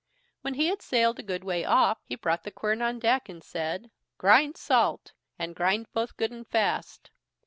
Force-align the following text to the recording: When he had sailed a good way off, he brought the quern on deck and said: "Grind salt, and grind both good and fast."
When 0.41 0.55
he 0.55 0.65
had 0.65 0.81
sailed 0.81 1.19
a 1.19 1.21
good 1.21 1.43
way 1.43 1.63
off, 1.63 1.99
he 2.07 2.15
brought 2.15 2.41
the 2.43 2.49
quern 2.49 2.81
on 2.81 2.97
deck 2.97 3.29
and 3.29 3.43
said: 3.43 3.91
"Grind 4.17 4.57
salt, 4.57 5.13
and 5.37 5.53
grind 5.55 5.93
both 5.93 6.17
good 6.17 6.31
and 6.31 6.47
fast." 6.47 7.11